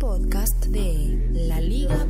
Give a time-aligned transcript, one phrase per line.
[0.00, 2.00] podcast de laliga.fm.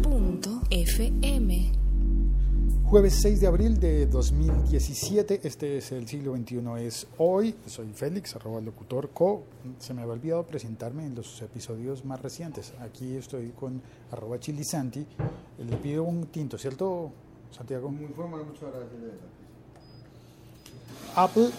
[2.85, 8.37] Jueves 6 de abril de 2017, este es el siglo XXI, es hoy, soy Félix,
[8.37, 9.43] arroba locutor co,
[9.81, 13.83] se me había olvidado presentarme en los episodios más recientes, aquí estoy con
[14.13, 15.05] arroba chilisanti,
[15.59, 17.11] le pido un tinto, ¿cierto
[17.51, 17.91] Santiago?
[17.91, 18.91] Muy formal, muchas gracias.
[21.17, 21.51] Apple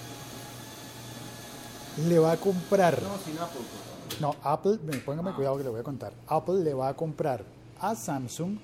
[2.07, 3.90] le va a comprar, No, sin Apple, por favor.
[4.21, 7.43] No, Apple, me- póngame cuidado que le voy a contar, Apple le va a comprar
[7.79, 8.57] a Samsung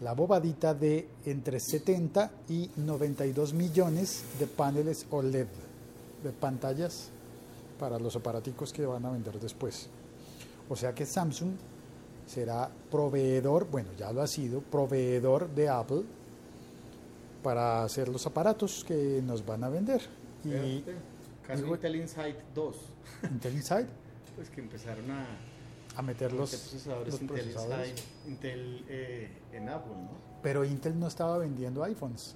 [0.00, 5.46] la bobadita de entre 70 y 92 millones de paneles OLED,
[6.24, 7.08] de pantallas
[7.78, 9.88] para los aparaticos que van a vender después.
[10.68, 11.50] O sea que Samsung
[12.26, 16.02] será proveedor, bueno, ya lo ha sido, proveedor de Apple
[17.42, 20.00] para hacer los aparatos que nos van a vender.
[20.44, 20.84] Y
[21.46, 22.76] Caso Intel Insight 2,
[23.32, 23.86] Intel Inside
[24.36, 25.26] pues que empezaron a
[25.96, 27.88] a meter los, procesadores los Intel procesadores.
[27.90, 30.10] Insight, Intel eh, en Apple, ¿no?
[30.42, 32.34] Pero Intel no estaba vendiendo iPhones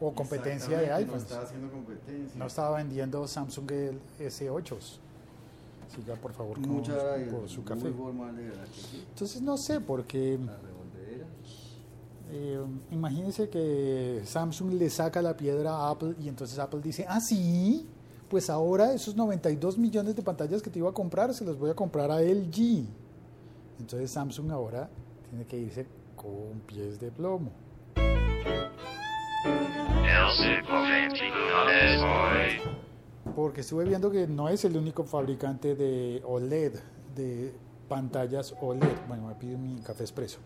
[0.00, 1.10] o competencia de iPhones.
[1.10, 2.38] No estaba haciendo competencia.
[2.38, 4.76] No estaba vendiendo Samsung el S8.
[5.94, 6.82] Siga por favor con
[7.30, 7.88] por su café.
[7.88, 10.58] Entonces no sé, porque La
[12.32, 17.20] eh, imagínense que Samsung le saca la piedra a Apple y entonces Apple dice, ah,
[17.20, 17.86] sí,
[18.28, 21.70] pues ahora esos 92 millones de pantallas que te iba a comprar se los voy
[21.70, 22.86] a comprar a LG.
[23.78, 24.88] Entonces Samsung ahora
[25.28, 27.50] tiene que irse con pies de plomo.
[33.34, 36.74] Porque estuve viendo que no es el único fabricante de OLED,
[37.14, 37.52] de
[37.88, 39.06] pantallas OLED.
[39.08, 40.38] Bueno, me pido mi café expreso.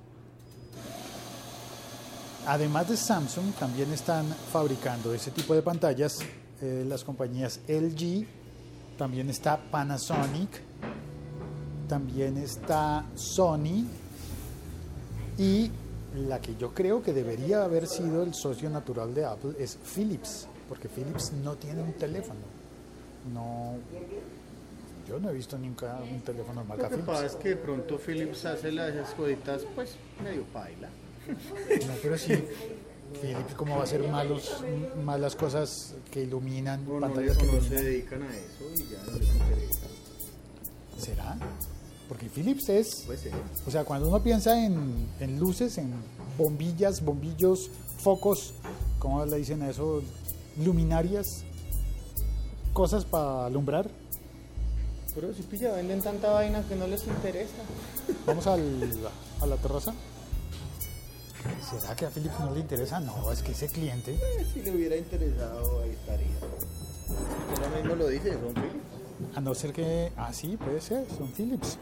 [2.46, 6.20] Además de Samsung, también están fabricando ese tipo de pantallas
[6.62, 8.26] eh, las compañías LG,
[8.96, 10.50] también está Panasonic,
[11.88, 13.86] también está Sony
[15.38, 15.70] y
[16.16, 20.48] la que yo creo que debería haber sido el socio natural de Apple es Philips,
[20.68, 22.41] porque Philips no tiene un teléfono.
[23.32, 23.74] No,
[25.08, 27.06] yo no he visto nunca un teléfono marca Lo que Philips.
[27.12, 30.88] pasa es que de pronto Philips hace las esas cositas, pues, medio paila.
[31.28, 32.32] No, pero sí,
[33.20, 34.56] Philips, ¿cómo va a hacer malos,
[35.04, 39.19] malas cosas que iluminan no, pantallas que no se dedican a eso y ya no
[39.19, 39.80] les interesa.
[40.98, 41.38] ¿Será?
[42.08, 43.32] Porque Philips es, Puede ser.
[43.66, 45.92] o sea, cuando uno piensa en, en luces, en
[46.36, 48.54] bombillas, bombillos, focos,
[48.98, 50.02] ¿cómo le dicen a eso?
[50.64, 51.44] Luminarias,
[52.72, 53.91] cosas para alumbrar.
[55.14, 57.54] Pero si pilla, venden tanta vaina que no les interesa.
[58.26, 58.91] Vamos al-
[59.41, 59.92] a la terraza.
[61.70, 63.00] ¿Será que a Philips no le interesa?
[63.00, 66.26] No, es que ese cliente, Eh, Si le hubiera interesado, ahí estaría.
[67.56, 69.36] Ella mismo lo dice, son Philips.
[69.36, 71.78] a no ser que, ah, sí, puede ser, son Philips.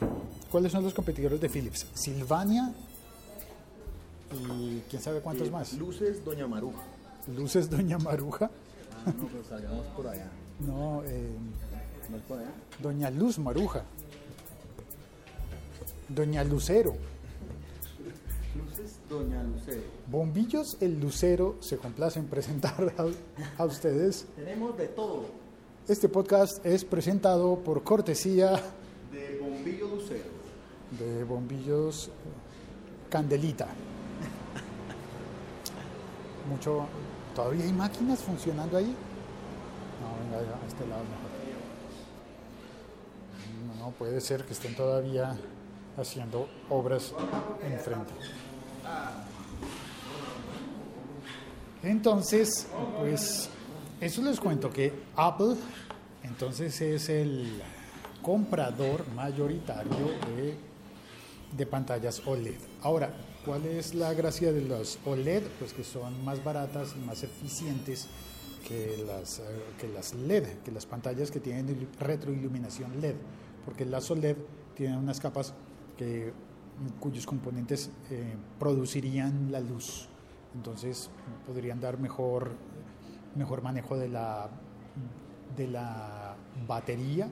[0.51, 1.87] ¿Cuáles son los competidores de Philips?
[1.95, 2.73] Silvania
[4.33, 5.73] y quién sabe cuántos Eh, más.
[5.75, 6.83] Luces Doña Maruja.
[7.37, 8.51] Luces Doña Maruja.
[9.07, 10.29] Ah, no, pues salgamos por allá.
[10.59, 11.29] No, eh,
[12.11, 12.49] ¿No es por allá?
[12.83, 13.83] Doña Luz Maruja.
[16.09, 16.95] Doña Lucero.
[18.77, 19.83] Luces Doña Lucero.
[20.11, 24.27] Bombillos El Lucero se complace en presentar a, a ustedes.
[24.37, 25.25] Tenemos de todo.
[25.89, 28.61] Este podcast es presentado por cortesía
[29.13, 30.25] De bombillo lucero.
[30.99, 32.11] de Bombillos
[33.09, 33.69] Candelita.
[36.51, 36.87] Mucho.
[37.35, 38.95] ¿Todavía hay máquinas funcionando ahí?
[40.01, 41.27] No, venga, a este lado mejor.
[43.79, 45.37] No, no, puede ser que estén todavía
[45.97, 47.15] haciendo obras
[47.63, 48.13] enfrente.
[51.83, 52.67] Entonces,
[52.99, 53.49] pues
[54.01, 55.55] eso les cuento que Apple
[56.25, 57.63] entonces es el
[58.23, 59.93] comprador mayoritario
[60.37, 60.57] de,
[61.57, 62.57] de pantallas OLED.
[62.83, 63.15] Ahora,
[63.45, 65.45] ¿cuál es la gracia de las OLED?
[65.61, 68.09] Pues que son más baratas y más eficientes
[68.67, 69.43] que las, eh,
[69.79, 73.15] que las LED, que las pantallas que tienen ilu- retroiluminación LED,
[73.65, 74.37] porque las OLED
[74.75, 75.55] tienen unas capas
[75.97, 76.33] que,
[77.01, 80.09] cuyos componentes eh, producirían la luz.
[80.55, 81.11] Entonces
[81.47, 82.51] podrían dar mejor,
[83.35, 84.49] mejor manejo de la,
[85.57, 86.35] de la
[86.67, 87.29] batería,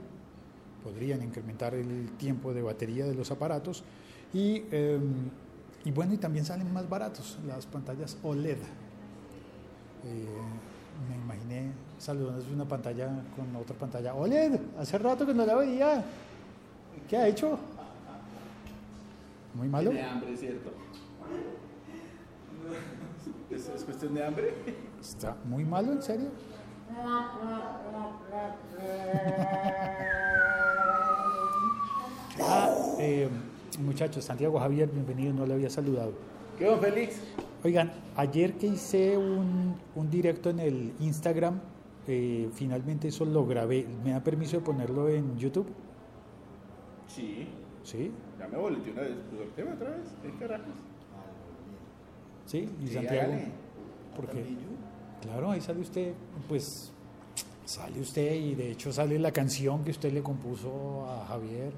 [0.83, 3.83] podrían incrementar el tiempo de batería de los aparatos
[4.33, 5.01] y, eh,
[5.85, 8.59] y bueno, y también salen más baratos las pantallas OLED.
[10.05, 10.27] Eh,
[11.09, 14.15] me imaginé saludando una pantalla con otra pantalla.
[14.15, 16.05] OLED, hace rato que no la veía.
[17.09, 17.59] ¿Qué ha hecho?
[19.55, 19.91] Muy malo.
[19.91, 20.71] Tiene hambre, ¿cierto?
[23.51, 24.55] ¿Es, es cuestión de hambre?
[25.01, 26.29] ¿Está muy malo, en serio?
[32.41, 32.69] Ah,
[32.99, 33.29] eh,
[33.79, 36.13] Muchachos, Santiago Javier, bienvenido, no le había saludado.
[36.59, 37.21] ¿Qué don Félix?
[37.63, 41.61] Oigan, ayer que hice un, un directo en el Instagram,
[42.07, 43.87] eh, finalmente eso lo grabé.
[44.05, 45.67] ¿Me da permiso de ponerlo en YouTube?
[47.09, 47.49] Sí.
[47.85, 48.11] ¿Sí?
[48.39, 49.17] Ya me boleté una vez.
[49.31, 50.09] Pues el tema otra vez.
[50.23, 50.75] ¿Qué carajos?
[52.47, 52.69] ¿Sí?
[52.83, 53.33] ¿Y Sí, Santiago?
[53.33, 53.53] hágale.
[54.17, 54.39] ¿Por qué?
[54.39, 54.59] ¿También
[55.23, 56.13] Claro, ahí sale usted,
[56.49, 56.93] pues
[57.65, 61.73] sale usted y de hecho sale la canción que usted le compuso a Javier.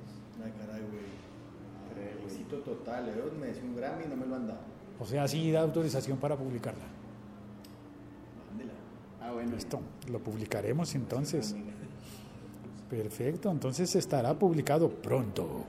[0.44, 2.24] Ay, caray, güey.
[2.24, 3.06] Éxito total.
[3.14, 4.60] Yo me decía un Grammy y no me lo han dado.
[4.98, 6.84] O sea, sí da autorización para publicarla.
[8.50, 8.72] Mándela.
[9.20, 9.52] Ah, bueno.
[9.52, 9.78] Listo,
[10.10, 11.54] lo publicaremos entonces.
[12.90, 15.64] Perfecto, entonces estará publicado pronto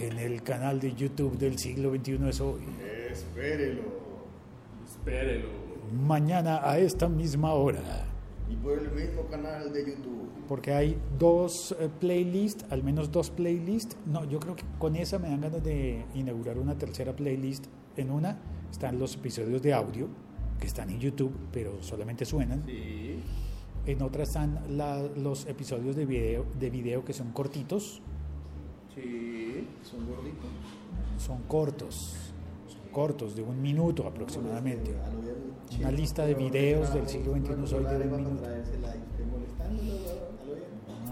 [0.00, 2.60] en el canal de YouTube del siglo XXI es hoy.
[3.10, 3.82] Espérelo.
[4.88, 5.48] Espérelo.
[6.06, 7.80] Mañana a esta misma hora.
[8.50, 10.28] Y por el mismo canal de YouTube.
[10.48, 13.96] Porque hay dos eh, playlists, al menos dos playlists.
[14.06, 17.66] No, yo creo que con esa me dan ganas de inaugurar una tercera playlist.
[17.96, 18.38] En una
[18.70, 20.08] están los episodios de audio,
[20.60, 22.62] que están en YouTube, pero solamente suenan.
[22.64, 23.20] Sí.
[23.86, 28.00] En otra están la- los episodios de video, de video que son cortitos,
[28.94, 29.47] Sí.
[29.90, 30.50] Son gorditos.
[31.18, 32.14] son cortos,
[32.66, 34.94] son cortos, de un minuto aproximadamente.
[35.80, 38.42] Una lista de videos del siglo XXI no, soy de un minuto.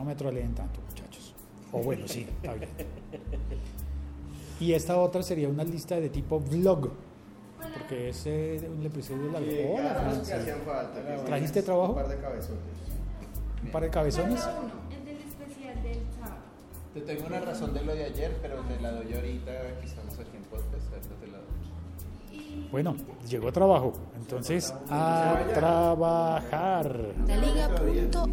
[0.04, 1.34] me troleen tanto, muchachos.
[1.72, 2.70] O bueno, sí, está bien.
[4.60, 6.90] Y esta otra sería una lista de tipo vlog,
[7.74, 10.34] porque es eh, un episodio Hola, Francis.
[10.64, 11.02] falta.
[11.02, 11.24] que sí.
[11.24, 11.92] ¿Trajiste trabajo?
[11.92, 12.60] Un par de cabezones.
[13.64, 14.48] Un par de cabezones.
[16.96, 20.18] Te tengo una razón de lo de ayer, pero te la doy ahorita que estamos
[20.18, 20.90] aquí en podcast.
[20.94, 22.68] Ahorita te la doy.
[22.72, 22.96] Bueno,
[23.28, 23.92] llegó trabajo.
[24.16, 27.14] Entonces, a trabajar.
[27.28, 28.24] Laliga.fm.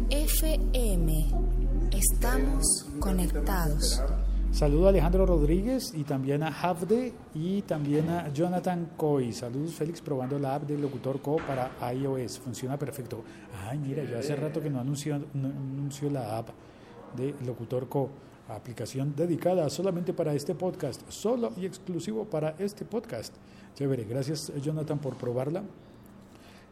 [1.92, 4.02] Estamos conectados.
[4.50, 9.34] Saludo a Alejandro Rodríguez y también a Havde y también a Jonathan Coy.
[9.34, 12.38] Saludos Félix probando la app de Locutor Co para iOS.
[12.38, 13.24] Funciona perfecto.
[13.68, 16.48] Ay, mira, yo hace rato que no anuncio, no anuncio la app
[17.14, 18.08] de Locutor Co.
[18.48, 21.00] Aplicación dedicada solamente para este podcast.
[21.08, 23.34] Solo y exclusivo para este podcast.
[23.74, 25.62] Chévere, gracias Jonathan por probarla.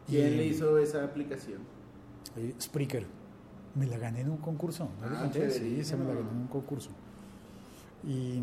[0.06, 1.60] ¿Quién Y- le hizo esa aplicación?
[2.36, 3.06] eh, Spreaker.
[3.74, 4.84] Me la gané en un concurso.
[5.00, 5.50] ¿no Ah, conté?
[5.50, 6.90] Sí, se me la gané en un concurso.
[8.04, 8.42] Y,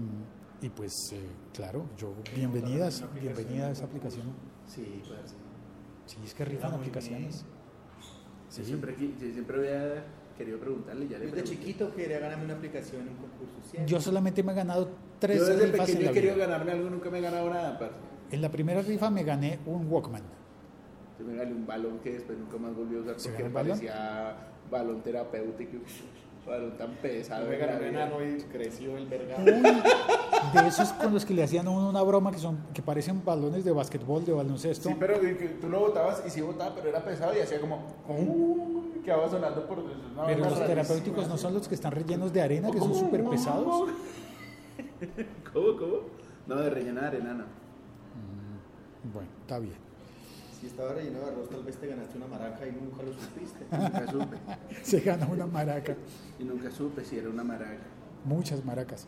[0.61, 1.21] y pues, eh,
[1.53, 4.25] claro, yo, bienvenidas, bienvenida a esa aplicación.
[4.65, 5.35] Sí, parce.
[6.07, 7.41] Sí, es que rifan aplicaciones.
[7.41, 7.45] Yo
[8.49, 10.03] Sí, siempre, qui- yo siempre había
[10.39, 11.57] querido preguntarle, ya le Desde pregunté.
[11.57, 13.53] chiquito quería ganarme una aplicación en un concurso.
[13.69, 13.91] Siempre.
[13.91, 14.89] yo solamente me he ganado
[15.19, 17.49] tres Yo desde rifas en pequeño la he querido ganarme algo, nunca me he ganado
[17.49, 17.95] nada, parce.
[18.31, 20.23] En la primera rifa me gané un Walkman.
[21.19, 23.49] Yo me gané un balón que después nunca más volví a usar ¿Se porque me
[23.49, 24.35] parecía
[24.71, 25.77] balón terapéutico.
[26.47, 27.47] Balón tan pesado.
[27.47, 29.43] me en la gané un y creció el vergado.
[29.43, 33.23] De esos con los que le hacían a uno una broma que son que parecen
[33.23, 34.89] balones de básquetbol, de baloncesto.
[34.89, 35.19] Sí, pero
[35.61, 37.83] tú lo botabas y sí botaba, pero era pesado y hacía como.
[38.07, 38.78] "Uh",
[39.09, 39.83] quedaba sonando por.
[40.27, 43.89] Pero los terapéuticos no son los que están rellenos de arena, que son súper pesados.
[45.53, 45.97] ¿Cómo, cómo?
[46.47, 47.45] No, de rellenar enana.
[49.11, 49.77] Bueno, está bien.
[50.59, 53.65] Si estaba relleno de arroz, tal vez te ganaste una maraca y nunca lo supiste.
[53.71, 54.37] Nunca supe.
[54.83, 55.95] Se gana una maraca.
[56.37, 57.85] Y nunca supe si era una maraca.
[58.25, 59.07] Muchas maracas.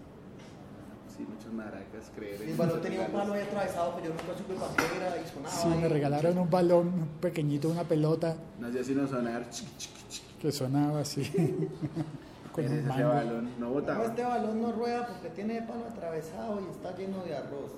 [1.18, 2.42] Sí, muchas maracas, creer.
[2.42, 5.28] El balón tenía un palo ahí atravesado, pero yo nunca supe para qué era y
[5.28, 5.50] sonaba.
[5.54, 9.50] Sí, me regalaron un balón pequeñito, una pelota No hacía sino sonar.
[9.50, 10.28] chiqui, chiqui, chiqui.
[10.42, 11.22] que sonaba así.
[12.54, 13.08] Con Ese un mango.
[13.10, 14.06] balón no No, botaba.
[14.06, 17.72] este balón no rueda porque tiene palo atravesado y está lleno de arroz.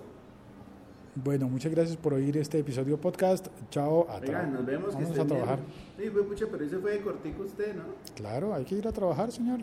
[1.15, 3.47] Bueno, muchas gracias por oír este episodio podcast.
[3.69, 4.89] Chao, a nos vemos.
[4.89, 5.27] que Vamos a estén bien.
[5.27, 5.59] trabajar.
[5.95, 7.83] Sí, fue pucha, pero ese fue de cortico usted, ¿no?
[8.15, 9.59] Claro, hay que ir a trabajar, señor.